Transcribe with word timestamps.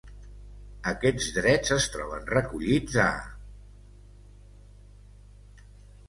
Aquests 0.91 1.25
drets 1.33 1.73
es 1.75 1.83
troben 1.95 2.23
recollits 2.31 2.97
a: 3.03 3.09